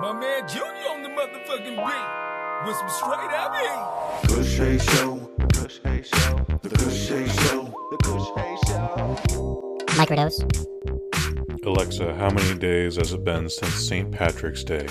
[0.00, 4.34] My man Junior on the motherfucking beat with some straight up heat.
[4.34, 5.30] Kush Hay Show.
[5.52, 6.46] Kush Hay Show.
[6.62, 7.74] The Kush Hay Show.
[7.90, 9.78] The Kush Hay Show.
[9.88, 11.66] Microdose.
[11.66, 14.10] Alexa, how many days has it been since St.
[14.10, 14.86] Patrick's Day?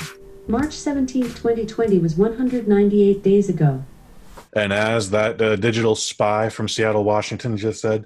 [0.48, 3.84] March 17, 2020 was 198 days ago.
[4.56, 8.06] And as that uh, digital spy from Seattle, Washington just said,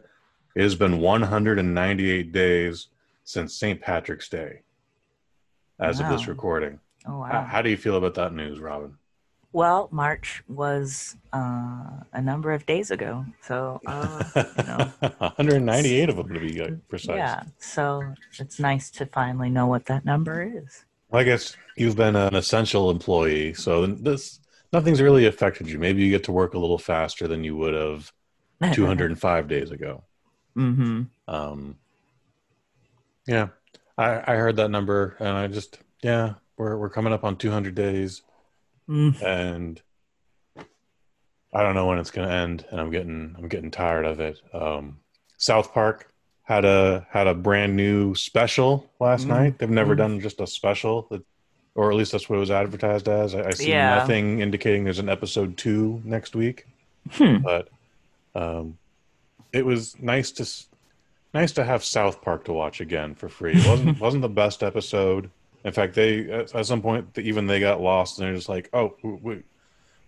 [0.55, 2.87] it has been 198 days
[3.25, 3.81] since St.
[3.81, 4.61] Patrick's Day
[5.81, 6.79] as of this recording.
[7.05, 7.45] Oh How, wow.
[7.45, 8.97] how do you feel about that news, Robin?
[9.51, 14.23] Well, March was uh, a number of days ago, so uh,
[14.57, 17.15] you know, 198 of them to be uh, precise.
[17.17, 17.43] yeah.
[17.59, 20.85] So it's nice to finally know what that number is.
[21.09, 24.39] Well, I guess you've been an essential employee, so this
[24.71, 25.77] nothing's really affected you.
[25.77, 28.11] Maybe you get to work a little faster than you would have
[28.73, 30.03] 205 days ago.
[30.57, 31.03] mm-hmm.
[31.27, 31.77] Um,
[33.27, 33.49] yeah,
[33.97, 37.75] I, I heard that number, and I just yeah, we're we're coming up on 200
[37.75, 38.21] days,
[38.89, 39.21] Mm.
[39.23, 39.81] and
[41.53, 44.19] I don't know when it's going to end, and I'm getting I'm getting tired of
[44.19, 44.39] it.
[44.53, 44.97] Um,
[45.37, 46.11] South Park
[46.43, 49.29] had a had a brand new special last Mm.
[49.29, 49.57] night.
[49.59, 49.97] They've never Mm.
[49.97, 51.21] done just a special, that,
[51.75, 53.33] or at least that's what it was advertised as.
[53.35, 53.95] I, I see Yeah.
[53.95, 56.65] nothing indicating there's an episode two next week
[57.11, 57.37] Hmm.
[57.37, 57.67] but
[58.35, 58.77] um,
[59.51, 60.45] it was nice to
[61.33, 63.53] nice to have South Park to watch again for free.
[63.53, 65.29] It wasn't wasn't the best episode.
[65.63, 68.95] In fact, they at, some point even they got lost and they're just like, oh,
[69.01, 69.43] we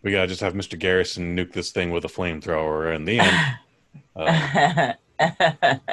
[0.01, 0.77] we gotta just have Mr.
[0.77, 2.93] Garrison nuke this thing with a flamethrower.
[2.93, 3.37] And the end,
[4.15, 4.93] uh,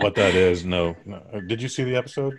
[0.01, 1.23] what that is, no, no.
[1.47, 2.39] Did you see the episode?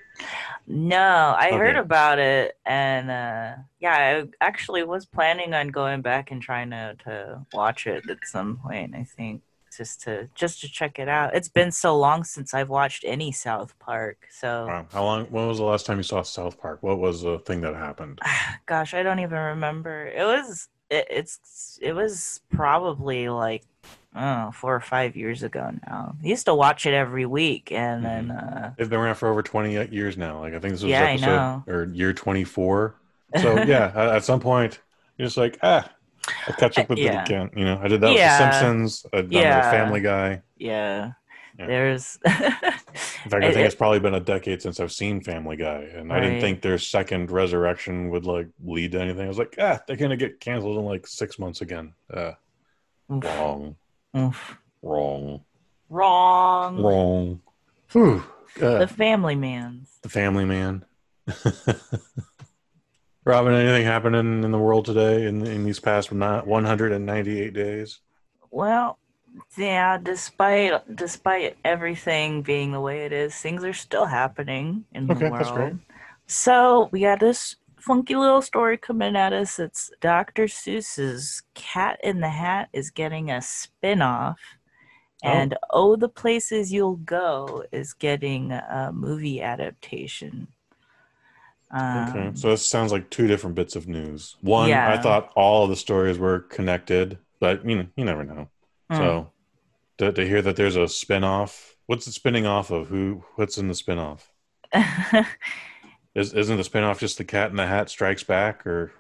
[0.67, 6.31] no, I heard about it, and uh, yeah, I actually was planning on going back
[6.31, 8.95] and trying to, to watch it at some point.
[8.95, 9.41] I think
[9.77, 11.35] just to just to check it out.
[11.35, 14.67] It's been so long since I've watched any South Park, so.
[14.67, 14.87] Wow.
[14.91, 15.25] How long?
[15.25, 16.83] When was the last time you saw South Park?
[16.83, 18.19] What was the thing that happened?
[18.65, 23.63] gosh i don't even remember it was it, it's it was probably like
[24.15, 28.05] oh, four or five years ago now i used to watch it every week and
[28.05, 30.39] then uh They've been around for over 20 years now.
[30.39, 32.95] Like I think this was Yeah, episode or year 24.
[33.41, 34.79] So yeah, at some point
[35.17, 35.89] you're just like, ah,
[36.47, 37.21] I'll catch up with Yeah.
[37.21, 37.49] it again.
[37.55, 38.39] You know, I did that Yeah.
[38.39, 39.01] with The Simpsons.
[39.11, 39.57] Done it Yeah.
[39.57, 40.41] with Family Guy.
[40.57, 41.11] yeah,
[41.59, 41.67] Yeah.
[41.67, 45.55] there's In fact, I think it- it's probably been a decade since I've seen Family
[45.55, 49.25] Guy, and I didn't think their second resurrection would like lead to anything.
[49.25, 51.93] I was like, ah, they're gonna get canceled in like six months again.
[52.13, 52.33] Uh,
[53.11, 53.23] Oof.
[53.23, 53.75] wrong,
[54.17, 54.57] Oof.
[54.81, 55.41] wrong,
[55.89, 57.41] wrong wrong.
[57.91, 58.23] Whew.
[58.61, 60.85] Uh, the family man's The Family Man.
[63.25, 67.99] Robin, anything happening in the world today in, in these past 198 days?
[68.51, 68.99] well
[69.57, 75.13] yeah despite despite everything being the way it is things are still happening in the
[75.15, 75.73] Okay, world that's great.
[76.27, 79.59] So we got this funky little story coming at us.
[79.59, 80.45] It's Dr.
[80.45, 84.39] Seuss's Cat in the Hat is getting a spin-off.
[85.23, 85.27] Oh.
[85.27, 90.47] And Oh, the Places You'll Go is getting a movie adaptation.
[91.73, 94.35] Um, Okay, so this sounds like two different bits of news.
[94.41, 98.47] One, I thought all of the stories were connected, but you know, you never know.
[98.91, 98.97] mm.
[98.97, 99.31] So
[99.97, 102.87] to, to hear that there's a spin-off, what's it spinning off of?
[102.89, 103.23] Who?
[103.35, 104.31] What's in the spin-off?
[106.15, 108.91] Is, isn't the spin-off just the Cat in the Hat Strikes Back, or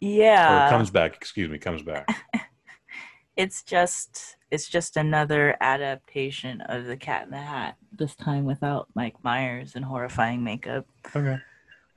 [0.00, 1.14] yeah, or yeah, comes back?
[1.14, 2.08] Excuse me, comes back.
[3.36, 7.76] it's just it's just another adaptation of the Cat in the Hat.
[7.92, 10.86] This time without Mike Myers and horrifying makeup.
[11.14, 11.38] Okay,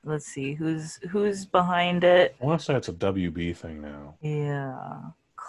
[0.07, 2.35] Let's see who's who's behind it.
[2.41, 4.15] I want to say it's a WB thing now.
[4.21, 4.99] Yeah.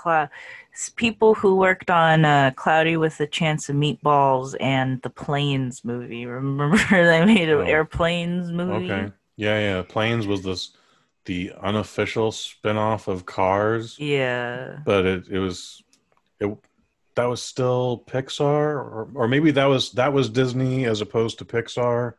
[0.06, 5.84] S- people who worked on uh, Cloudy with a Chance of Meatballs and the Planes
[5.84, 6.24] movie.
[6.24, 7.60] Remember they made an Oh.
[7.60, 8.90] airplanes movie?
[8.90, 9.12] Okay.
[9.36, 9.82] Yeah, yeah.
[9.82, 10.70] Planes was this
[11.26, 14.78] the unofficial spin-off of Cars, Yeah.
[14.84, 15.82] but it, it was
[16.40, 16.56] it
[17.16, 21.44] that was still Pixar or or maybe that was that was Disney as opposed to
[21.44, 22.14] Pixar.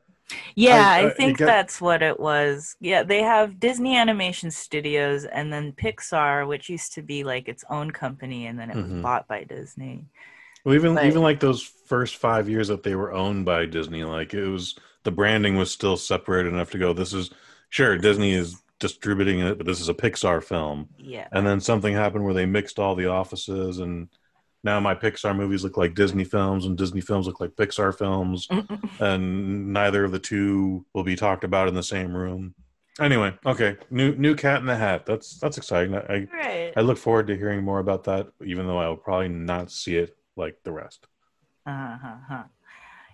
[0.55, 2.75] Yeah, I- I, I- think that's what it was.
[2.79, 7.63] Yeah, they have Disney Animation Studios and then Pixar, which used to be like its
[7.69, 8.91] own company and then it Mhm.
[8.93, 10.05] was bought by Disney.
[10.63, 14.03] Well, even But- even like those first 5 years that they were owned by Disney,
[14.03, 17.31] like it was the branding was still separated enough to go this is
[17.69, 20.89] sure Disney is distributing it, but this is a Pixar film.
[20.97, 21.27] Yeah.
[21.31, 24.09] And then something happened where they mixed all the offices and
[24.63, 28.47] now my Pixar movies look like Disney films and Disney films look like Pixar films
[28.99, 32.53] and neither of the two will be talked about in the same room.
[32.99, 35.05] Anyway, okay, new new Cat in the Hat.
[35.05, 35.95] That's that's exciting.
[35.95, 36.73] I right.
[36.75, 39.95] I look forward to hearing more about that, even though I will probably not see
[39.95, 41.07] it like the rest.
[41.65, 42.43] Uh-huh.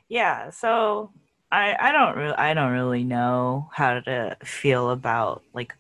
[0.08, 1.12] Yeah, so
[1.52, 5.76] I I don't really I don't really know how to feel about like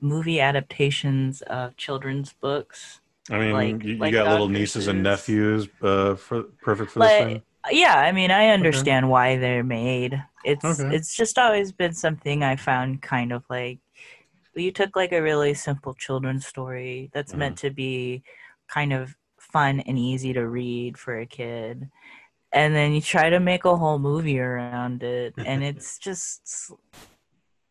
[0.00, 3.00] movie adaptations of children's books.
[3.30, 7.00] I mean, Like- you, you like got little nieces and nephews, uh, for perfect for
[7.00, 7.42] this thing.
[7.70, 10.22] yeah, I mean, I understand why they're made.
[10.44, 10.94] It's Okay.
[10.94, 13.78] it's just always been something I found kind of like
[14.54, 17.38] you took like a really simple children's story that's Mhm.
[17.38, 18.22] meant to be
[18.68, 21.88] kind of fun and easy to read for a kid.
[22.52, 26.42] And then you try to make a whole movie around it and it's just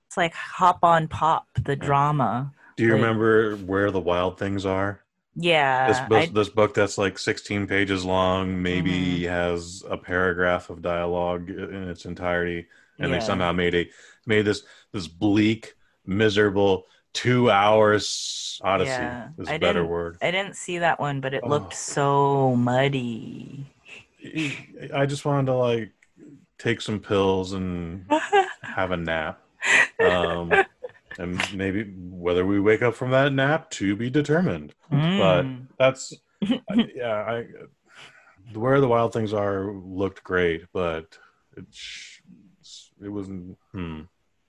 [0.08, 2.52] it's like hop on pop the drama.
[2.76, 5.00] Do you like- remember where the wild things are?
[5.36, 5.88] Yeah.
[5.88, 8.92] this book, I- this book that's like 16 pages long, maybe
[9.22, 9.30] Mm-hmm.
[9.34, 12.68] has a paragraph of dialogue in its entirety,
[13.00, 13.20] and Yeah.
[13.20, 13.90] they somehow made a
[14.26, 15.74] made this this bleak,
[16.06, 18.92] miserable two hours odyssey.
[18.92, 20.18] Yeah, is I a better word.
[20.22, 21.50] I didn't see that one, but it Oh.
[21.50, 23.66] looked so muddy.
[24.94, 25.92] I just wanted to like
[26.58, 28.06] take some pills and
[28.62, 29.42] have a nap.
[30.00, 30.52] Um,
[31.20, 34.74] and maybe whether we wake up from that nap to be determined.
[34.94, 35.68] But Mm.
[35.78, 36.14] that's
[36.96, 37.24] yeah.
[37.28, 37.46] I
[38.54, 41.18] where the wild things are looked great, but
[41.58, 41.66] it
[43.02, 43.58] it wasn't.
[43.72, 44.02] Hmm.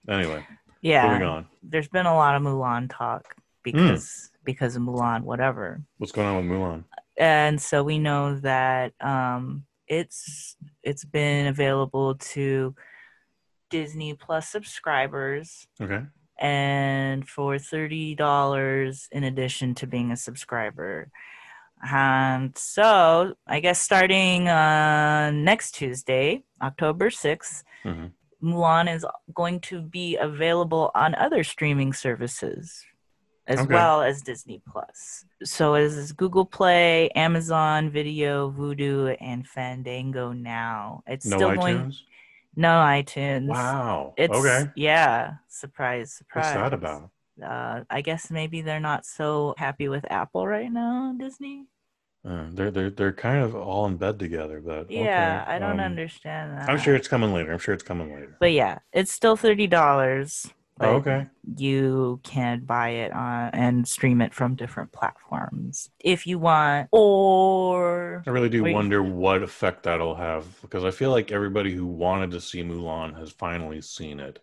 [0.09, 0.45] Anyway,
[0.83, 1.47] yeah, moving on.
[1.63, 5.83] there's been a lot of Mulan talk because because of Mulan, whatever.
[5.99, 6.85] What's going on with Mulan?
[7.17, 12.75] And so we know that um, it's it's been available to
[13.71, 16.03] Disney Plus subscribers, Okay.
[16.45, 21.11] And for thirty dollars in addition to being a subscriber.
[21.91, 28.13] And so, I guess starting uh, next Tuesday, October 6th, Mhm.
[28.43, 29.05] Mulan is
[29.35, 32.85] going to be available on other streaming services
[33.47, 33.75] as Okay.
[33.75, 35.25] well as Disney Plus.
[35.43, 41.03] So it is Google Play, Amazon Video, Vudu, and Fandango now.
[41.07, 41.57] It's No still iTunes.
[41.57, 41.93] going
[42.57, 43.49] no iTunes.
[43.49, 44.15] Wow.
[44.17, 44.71] It's okay.
[44.77, 46.45] yeah, surprise, surprise.
[46.45, 47.11] What's that about?
[47.43, 51.67] Uh, I guess maybe they're not so happy with Apple right now, Disney.
[52.25, 55.53] Uh, they're they're they're kind of all in bed together, but Yeah, okay.
[55.53, 56.71] I don't Um, understand that.
[56.71, 57.53] I'm sure it's coming later.
[57.53, 58.37] I'm sure it's coming later.
[58.41, 60.47] But yeah, it's still thirty dollars.
[60.81, 61.27] Oh, okay.
[61.57, 68.25] You can buy it on and stream it from different platforms if you want, or
[68.27, 68.75] I really do Wait.
[68.75, 73.17] wonder what effect that'll have because I feel like everybody who wanted to see Mulan
[73.19, 74.41] has finally seen it.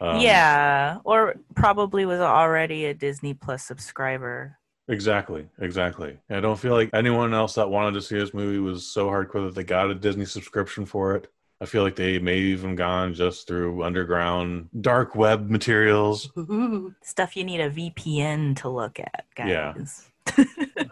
[0.00, 4.58] Um, yeah, or probably was already a Disney Plus subscriber.
[4.86, 6.18] Exactly, exactly.
[6.28, 9.46] I don't feel like anyone else that wanted to see this movie was so hardcore
[9.46, 11.32] that they got a Disney subscription for it.
[11.64, 16.28] I feel like they may have even gone just through underground dark web materials.
[17.02, 20.10] Stuff you need a VPN to look at, guys.
[20.36, 20.44] Yeah.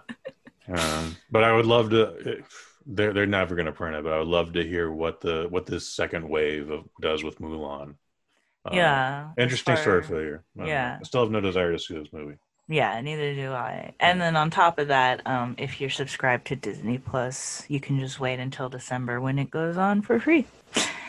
[0.69, 2.42] Um, but I would love to.
[2.86, 5.46] They're they're never going to print it, but I would love to hear what the
[5.50, 7.96] what this second wave of does with Mulan.
[8.64, 9.32] Um, yeah.
[9.36, 10.44] interesting story far- year.
[10.56, 10.72] I don't know.
[10.72, 10.98] yeah.
[11.00, 12.38] I still have no desire to see this movie.
[12.72, 13.92] Yeah, neither do I.
[14.00, 18.00] And then on top of that, um, if you're subscribed to Disney Plus, you can
[18.00, 20.46] just wait until December when it goes on for free.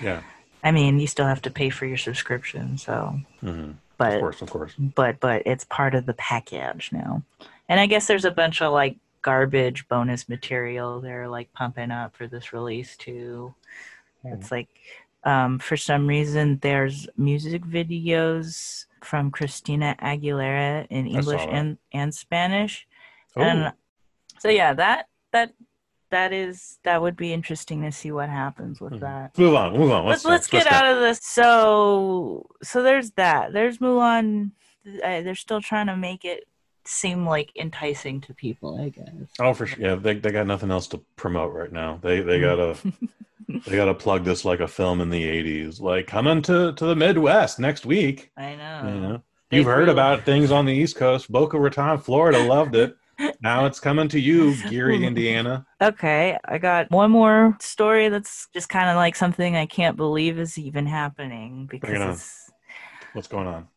[0.02, 0.22] Yeah,
[0.62, 3.72] I mean, you still have to pay for your subscription, so Mm-hmm.
[3.98, 4.74] but of course, of course.
[4.78, 7.24] but but it's part of the package now.
[7.70, 12.14] And I guess there's a bunch of like garbage bonus material they're like pumping up
[12.18, 13.54] for this release too.
[14.26, 14.68] It's like
[15.24, 22.88] um, for some reason there's music videos from Christina Aguilera in English and and Spanish.
[23.36, 23.74] Oh, And
[24.40, 25.54] so yeah, that that
[26.12, 29.00] that is that would be interesting to see what happens with Mhm.
[29.02, 29.38] that.
[29.38, 30.06] move on, move on.
[30.06, 31.20] Let's let's get What's out of this.
[31.24, 33.54] So so there's that.
[33.54, 34.52] There's Mulan.
[34.84, 36.46] They're still trying to make it
[36.88, 38.80] seem like enticing to people.
[38.82, 39.30] I guess.
[39.40, 39.80] Oh, for sure.
[39.80, 42.00] Yeah, they they got nothing else to promote right now.
[42.02, 42.78] They they gotta
[43.48, 46.96] they gotta plug this like a film in the '80s, like coming to to the
[46.96, 48.32] Midwest next week.
[48.38, 48.82] I know.
[48.86, 51.32] You know, They you've heard about things on the East Coast.
[51.32, 52.96] Boca Raton, Florida, loved it.
[53.42, 55.66] Now it's coming to you, Gary, Indiana.
[55.82, 60.40] Okay, I got one more story that's just kind of like something I can't believe
[60.40, 62.18] is even happening because Bring it on.
[63.14, 63.68] What's going on?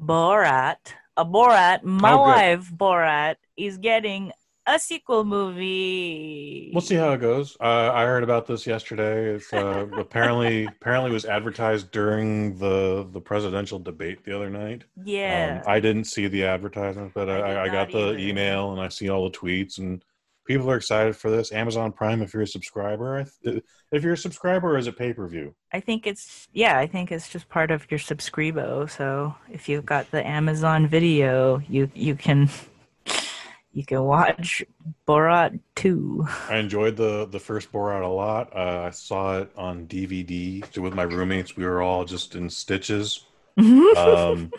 [0.00, 0.76] Borat.
[1.16, 1.82] A Borat.
[1.84, 4.32] My Oh, wife Borat is getting
[4.66, 6.70] a sequel movie.
[6.72, 7.56] We'll see how it goes.
[7.60, 9.34] Uh, I heard about this yesterday.
[9.34, 14.84] It's uh, apparently apparently was advertised during the the presidential debate the other night.
[15.04, 15.60] Yeah.
[15.64, 18.18] Um, I didn't see the advertisement, but I I, I got the either.
[18.18, 20.02] email and I see all the tweets and
[20.44, 21.52] people are excited for this.
[21.52, 25.26] Amazon Prime, if you're a subscriber, if you're a subscriber, or is it pay per
[25.26, 25.54] view?
[25.72, 28.88] I think it's yeah, I think it's just part of your subscribo.
[28.90, 32.48] So if you've got the Amazon video, you you can
[33.72, 34.62] you can watch
[35.06, 36.26] Borat 2.
[36.48, 38.54] I enjoyed the the first Borat a lot.
[38.54, 41.56] Uh, I saw it on DVD with my roommates.
[41.56, 43.24] We were all just in stitches.
[43.96, 44.50] Um,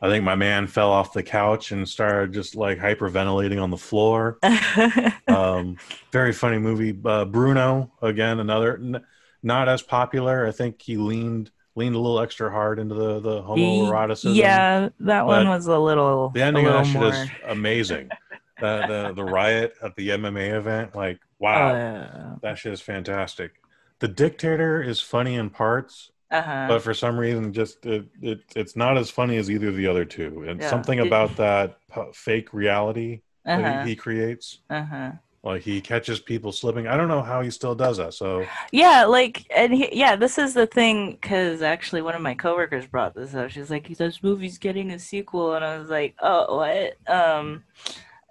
[0.00, 3.78] I think my man fell off the couch and started just like hyperventilating on the
[3.78, 4.38] floor.
[5.28, 5.78] um,
[6.12, 6.98] very funny movie.
[7.04, 9.04] Uh, Bruno again, another n-
[9.42, 10.46] not as popular.
[10.46, 14.34] I think he leaned leaned a little extra hard into the the homoeroticism.
[14.34, 16.30] yeah, that one was a little.
[16.30, 18.10] the ending a of little that shit is amazing.
[18.60, 23.52] the, the the riot at the MMA event, like wow, that shit is fantastic.
[23.98, 26.56] The dictator is funny in parts, uh huh.
[26.66, 29.86] but for some reason, just it, it it's not as funny as either of the
[29.86, 30.44] other two.
[30.48, 30.64] And Yeah.
[30.64, 31.78] something about that
[32.14, 35.12] fake reality Uh that he, he creates, Uh huh.
[35.44, 36.86] like he catches people slipping.
[36.88, 38.14] I don't know how he still does that.
[38.14, 42.34] So Yeah, like, and he, yeah, this is the thing because actually one of my
[42.34, 43.50] coworkers brought this up.
[43.50, 47.64] She's like, "This movie's getting a sequel," and I was like, "Oh, what?" Um,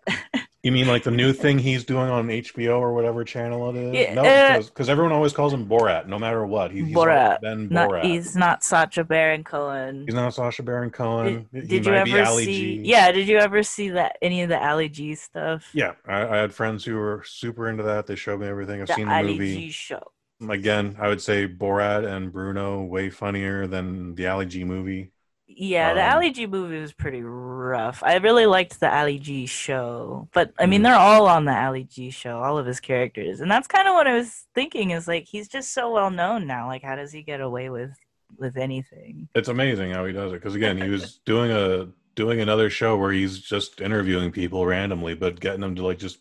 [0.66, 3.94] you mean like the new thing he's doing on HBO or whatever channel it is?
[3.94, 6.72] Yeah, no, uh, because everyone always calls him Borat, no matter what.
[6.72, 7.38] He, he's Borat.
[7.70, 8.04] not Borat.
[8.04, 10.06] he's not Sacha Baron Cohen.
[10.08, 11.48] He's not Sacha Baron Cohen.
[11.54, 12.46] Did, did you ever see?
[12.46, 12.82] G.
[12.84, 15.70] Yeah, did you ever see that any of the Ali G stuff?
[15.72, 18.08] Yeah, I, I had friends who were super into that.
[18.08, 18.82] They showed me everything.
[18.82, 19.56] I've the seen the Ali movie.
[19.56, 20.12] G show.
[20.50, 25.12] Again, I would say Borat and Bruno way funnier than the Ali G movie.
[25.48, 28.02] Yeah, the Um, Ali G movie was pretty rough.
[28.04, 30.84] I really liked the Ali G show, but I mean, Mhm.
[30.86, 33.94] they're all on the Ali G show, all of his characters, and that's kind of
[33.94, 34.90] what I was thinking.
[34.92, 36.68] Is like he's just so well known now.
[36.68, 37.92] Like, how does he get away with
[38.38, 39.30] with anything?
[39.36, 40.36] It's amazing how he does it.
[40.38, 45.14] Because again, he was doing a doing another show where he's just interviewing people randomly,
[45.14, 46.20] but getting them to like just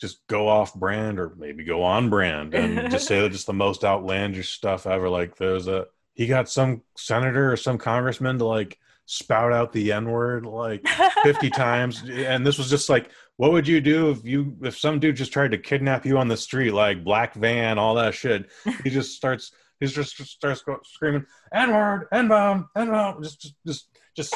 [0.00, 3.84] just go off brand or maybe go on brand and just say just the most
[3.84, 5.08] outlandish stuff ever.
[5.08, 9.90] Like there's a he got some senator or some congressman to like spout out the
[9.92, 10.86] N word like
[11.22, 15.00] 50 times and this was just like what would you do if you if some
[15.00, 18.50] dude just tried to kidnap you on the street like black van all that shit
[18.84, 24.34] he just starts he just, just starts screaming n-word n-bomb n-bomb just just just, just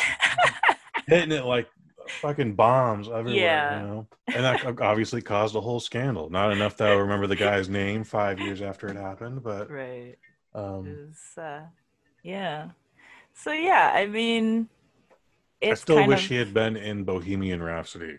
[1.09, 1.69] hitting it like
[2.09, 3.81] fucking bombs everywhere Yeah.
[3.81, 7.37] you know and that obviously caused a whole scandal not enough that i remember the
[7.37, 10.17] guy's name five years after it happened but right.
[10.55, 11.63] Um Is uh,
[12.23, 12.71] yeah.
[13.35, 14.69] So yeah, I mean,
[15.63, 16.29] i still kind wish of...
[16.31, 18.19] he had been in bohemian rhapsody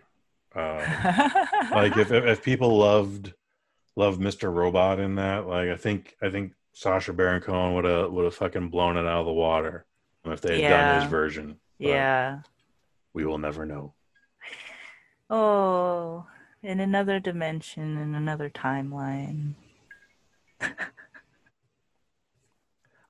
[0.56, 0.78] uh,
[1.72, 3.34] like if, if if people loved
[3.96, 4.54] loved Mr.
[4.54, 8.36] Robot in that, like I think I think Sacha Baron Cohen would have would have
[8.36, 9.86] fucking blown it out of the water
[10.26, 11.58] if they had done his version.
[11.80, 12.40] But yeah.
[13.14, 13.94] we will never know.
[15.30, 16.28] Oh,
[16.62, 19.56] in another dimension, in another timeline.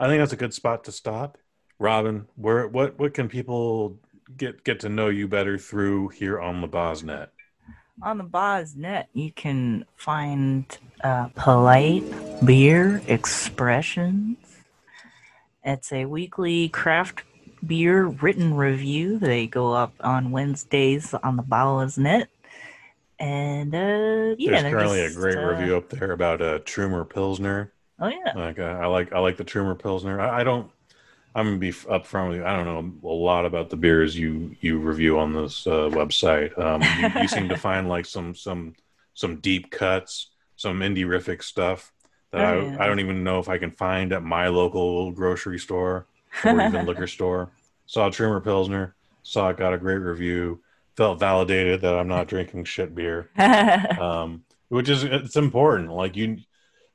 [0.04, 1.38] I think that's a good spot to stop.
[1.80, 4.00] Robin, where what what can people
[4.36, 7.30] get get to know you better through here on the Bosnet?
[8.02, 12.04] On the Bosnet, you can find uh, polite
[12.46, 14.36] beer expressions.
[15.64, 17.24] It's a weekly craft
[17.66, 19.20] beer written review.
[19.20, 22.28] They go up on Wednesdays on the Bosnet.
[23.20, 27.06] And uh, yeah, There's currently a great uh, review up there about a uh, Trumer
[27.06, 27.72] Pilsner.
[28.04, 30.20] Oh yeah, Like uh, I like I like the Trumer Pilsner.
[30.20, 30.70] I, I don't.
[31.36, 32.46] I'm gonna be upfront with you.
[32.46, 32.66] I don't
[33.04, 36.58] know a lot about the beers you you review on this uh, website.
[36.60, 38.76] Um, you, you seem to find like some some
[39.14, 41.94] some deep cuts, some indie rific stuff
[42.32, 42.78] that Oh, I yeah.
[42.80, 46.08] I don't even know if I can find at my local grocery store
[46.44, 47.52] or even liquor store.
[47.86, 48.96] Saw Trumer Pilsner.
[49.24, 50.62] Saw it got a great review.
[50.98, 53.30] Felt validated that I'm not drinking shit beer
[54.00, 55.92] um, which is it's important.
[55.92, 56.40] Like you,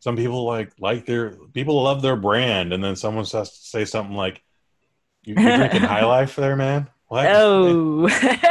[0.00, 4.16] some people like like their people love their brand, and then someone says say something
[4.16, 4.42] like,
[5.24, 7.26] "You, you drinking High Life there, man?" What?
[7.26, 8.08] oh.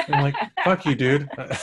[0.08, 1.58] I'm like, "Fuck you, dude." I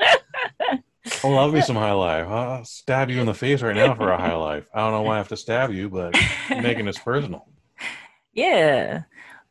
[1.24, 2.28] oh, love me some High Life.
[2.28, 4.68] I'll stab you in the face right now for a High Life.
[4.72, 6.14] I don't know why I have to stab you, but
[6.50, 7.46] making this personal.
[8.32, 9.02] Yeah.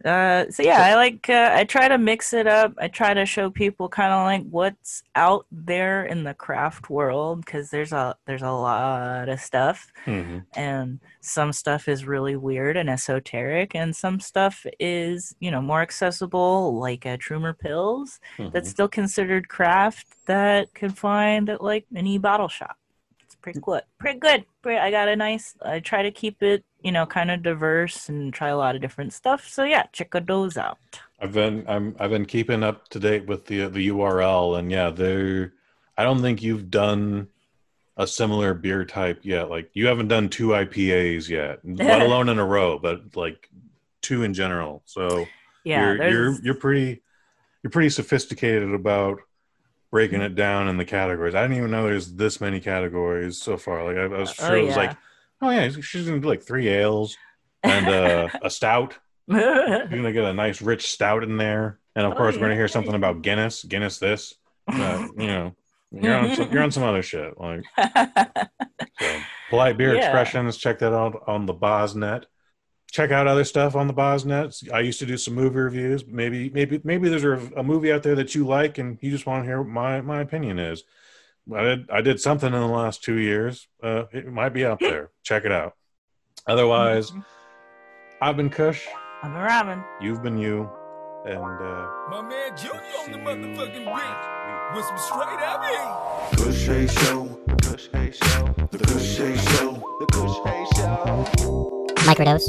[0.05, 2.73] Uh, so yeah, I like uh, I try to mix it up.
[2.77, 7.43] I try to show people kind of like what's out there in the craft world
[7.43, 10.45] because there's a there's a lot of stuff, Mhm.
[10.55, 15.81] and some stuff is really weird and esoteric, and some stuff is you know more
[15.81, 18.19] accessible, like uh, Trumer Pils
[18.53, 18.71] that's Mhm.
[18.71, 22.77] still considered craft that can find at like any bottle shop.
[23.41, 23.83] Pretty good.
[23.97, 24.45] Pretty good.
[24.61, 25.55] Pretty, I got a nice.
[25.61, 28.81] I try to keep it, you know, kind of diverse and try a lot of
[28.81, 29.47] different stuff.
[29.47, 30.77] So yeah, check those out.
[31.21, 34.89] I've been I'm I've been keeping up to date with the the URL and yeah,
[34.89, 35.53] there
[35.97, 37.27] I don't think you've done
[37.97, 39.49] a similar beer type yet.
[39.49, 43.49] Like you haven't done two IPAs yet, let alone in a row, but like
[44.01, 44.81] two in general.
[44.85, 45.25] So
[45.63, 47.01] Yeah, you're you're you're pretty
[47.63, 49.19] you're pretty sophisticated about
[49.91, 51.35] breaking it down in the categories.
[51.35, 53.83] I didn't even know there's this many categories so far.
[53.85, 54.81] Like I, I was Oh, sure it was yeah.
[54.81, 54.97] like,
[55.41, 57.17] oh yeah, she's gonna do like three ales
[57.63, 58.97] and uh, a stout.
[59.27, 62.55] You're gonna get a nice rich stout in there, and of Oh, course we're gonna
[62.55, 63.63] hear something about Guinness.
[63.63, 64.33] Guinness this.
[64.71, 65.55] Uh, you know,
[65.91, 67.39] you're on some, you're on some other shit.
[67.39, 67.63] Like
[68.99, 69.19] so.
[69.49, 70.01] polite beer Yeah.
[70.05, 70.57] expressions.
[70.57, 72.25] Check that out on the Bosnet.
[72.91, 74.71] Check out other stuff on the Bosnets.
[74.73, 76.05] I used to do some movie reviews.
[76.07, 79.27] Maybe maybe maybe there's a, a movie out there that you like, and you just
[79.27, 80.83] want to hear what my my opinion is.
[81.55, 83.67] I did I did something in the last two years.
[83.81, 85.11] Uh, it might be out there.
[85.23, 85.73] Check it out.
[86.47, 87.11] Otherwise,
[88.21, 88.87] I've been Kush.
[89.21, 89.83] I've been Robin.
[90.01, 90.69] You've been you,
[91.25, 95.61] and uh, My man Junior on the motherfucking beat with some straight up.
[96.37, 97.39] Kush Hay Show.
[97.61, 98.55] Kush Hay Show.
[98.71, 99.83] The Kush Hay Show.
[99.99, 101.78] The Kush Hay Show.
[102.09, 102.47] Microdose.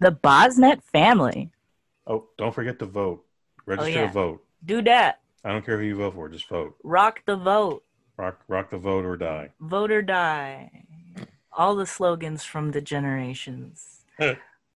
[0.00, 1.50] The Bosnet family.
[2.06, 3.24] oh, don't forget to vote.
[3.66, 4.06] Register yeah.
[4.06, 4.42] to vote.
[4.64, 5.20] Do that.
[5.44, 6.30] I don't care who you vote for.
[6.30, 6.76] Just vote.
[6.82, 7.84] Rock the vote.
[8.16, 9.50] Rock, rock the vote or die.
[9.60, 10.84] Vote or die.
[11.52, 14.04] All the slogans from the generations.